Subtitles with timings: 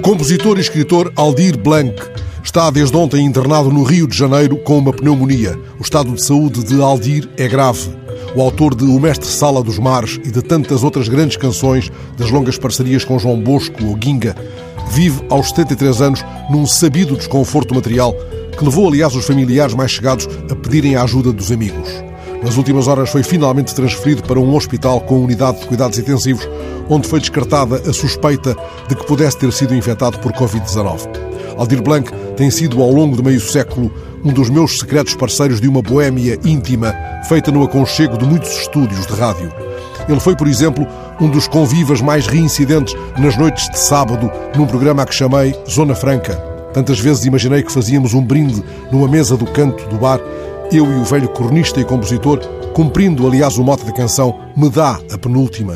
[0.00, 1.94] compositor e escritor Aldir Blanc
[2.42, 5.58] está desde ontem internado no Rio de Janeiro com uma pneumonia.
[5.78, 7.90] O estado de saúde de Aldir é grave.
[8.34, 12.30] O autor de O Mestre Sala dos Mares e de tantas outras grandes canções das
[12.30, 14.34] longas parcerias com João Bosco ou Guinga
[14.90, 18.14] vive aos 73 anos num sabido desconforto material
[18.56, 22.09] que levou, aliás, os familiares mais chegados a pedirem a ajuda dos amigos.
[22.42, 26.48] Nas últimas horas foi finalmente transferido para um hospital com unidade de cuidados intensivos,
[26.88, 28.56] onde foi descartada a suspeita
[28.88, 31.08] de que pudesse ter sido infectado por Covid-19.
[31.58, 33.92] Aldir Blanc tem sido, ao longo de meio século,
[34.24, 36.94] um dos meus secretos parceiros de uma boémia íntima,
[37.28, 39.52] feita no aconchego de muitos estúdios de rádio.
[40.08, 40.86] Ele foi, por exemplo,
[41.20, 45.94] um dos convivas mais reincidentes nas noites de sábado, num programa a que chamei Zona
[45.94, 46.34] Franca.
[46.72, 50.20] Tantas vezes imaginei que fazíamos um brinde numa mesa do canto do bar
[50.72, 52.38] eu e o velho cornista e compositor,
[52.72, 55.74] cumprindo, aliás, o mote da canção Me dá a penúltima.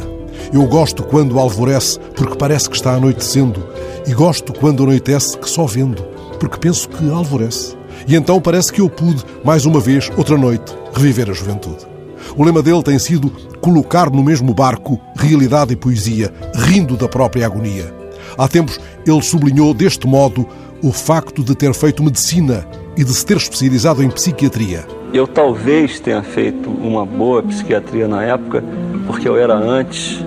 [0.53, 3.67] Eu gosto quando alvorece, porque parece que está anoitecendo,
[4.07, 6.03] e gosto quando anoitece, que só vendo,
[6.39, 7.77] porque penso que alvorece.
[8.07, 11.87] E então parece que eu pude, mais uma vez, outra noite, reviver a juventude.
[12.37, 13.31] O lema dele tem sido
[13.61, 17.93] colocar no mesmo barco realidade e poesia, rindo da própria agonia.
[18.39, 20.47] Há tempos ele sublinhou deste modo
[20.83, 24.87] o facto de ter feito medicina e de se ter especializado em psiquiatria.
[25.13, 28.63] Eu talvez tenha feito uma boa psiquiatria na época,
[29.07, 30.25] porque eu era antes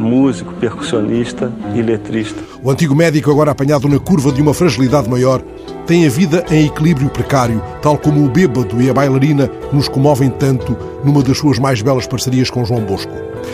[0.00, 2.42] músico, percussionista e letrista.
[2.62, 5.42] O antigo médico, agora apanhado na curva de uma fragilidade maior,
[5.86, 10.30] tem a vida em equilíbrio precário, tal como o bêbado e a bailarina nos comovem
[10.30, 13.12] tanto numa das suas mais belas parcerias com João Bosco.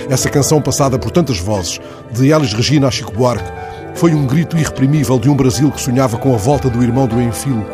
[0.09, 1.81] Essa canção passada por tantas vozes,
[2.13, 3.51] de Elis Regina a Chico Buarque,
[3.95, 7.21] foi um grito irreprimível de um Brasil que sonhava com a volta do irmão do
[7.21, 7.65] Enfilo.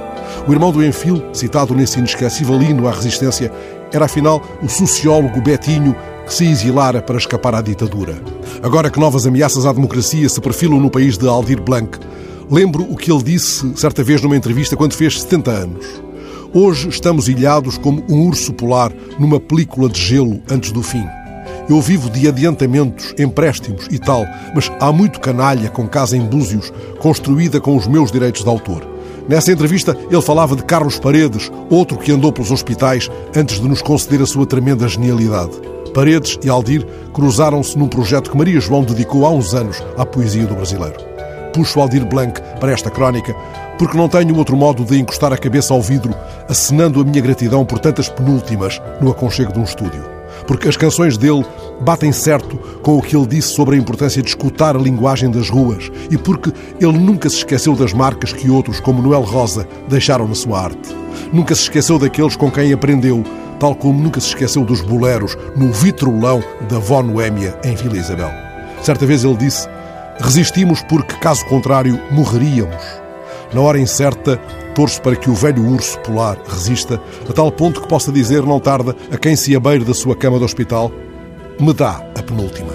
[0.47, 3.53] O irmão do Enfilo, citado nesse inesquecível hino à resistência,
[3.93, 5.95] era afinal o sociólogo Betinho
[6.27, 8.21] que se exilara para escapar à ditadura.
[8.61, 11.97] Agora que novas ameaças à democracia se perfilam no país de Aldir Blanc,
[12.51, 16.03] lembro o que ele disse certa vez numa entrevista quando fez 70 anos.
[16.53, 21.05] Hoje estamos ilhados como um urso polar numa película de gelo antes do fim.
[21.69, 26.73] Eu vivo de adiantamentos, empréstimos e tal, mas há muito canalha com casa em Búzios,
[26.99, 28.92] construída com os meus direitos de autor.
[29.29, 33.81] Nessa entrevista, ele falava de Carlos Paredes, outro que andou pelos hospitais antes de nos
[33.81, 35.53] conceder a sua tremenda genialidade.
[35.95, 40.47] Paredes e Aldir cruzaram-se num projeto que Maria João dedicou há uns anos à poesia
[40.47, 40.99] do brasileiro.
[41.53, 43.35] Puxo Aldir Blanc para esta crónica
[43.79, 46.15] porque não tenho outro modo de encostar a cabeça ao vidro,
[46.49, 50.12] acenando a minha gratidão por tantas penúltimas no aconchego de um estúdio
[50.47, 51.45] porque as canções dele
[51.81, 55.51] batem certo com o que ele disse sobre a importância de escutar a linguagem das
[55.51, 60.29] ruas e porque ele nunca se esqueceu das marcas que outros, como Noel Rosa, deixaram
[60.29, 60.95] na sua arte.
[61.33, 63.25] Nunca se esqueceu daqueles com quem aprendeu,
[63.59, 68.31] tal como nunca se esqueceu dos boleros no vitrolão da Vó Noémia em Vila Isabel.
[68.83, 69.69] Certa vez ele disse:
[70.21, 72.83] Resistimos porque, caso contrário, morreríamos.
[73.53, 74.41] Na hora incerta,
[74.75, 78.61] torço para que o velho urso polar resista, a tal ponto que possa dizer, não
[78.61, 80.91] tarda, a quem se abeire da sua cama de hospital:
[81.61, 82.73] Me dá a penúltima.